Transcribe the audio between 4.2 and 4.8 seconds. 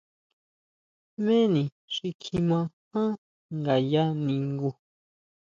ningu?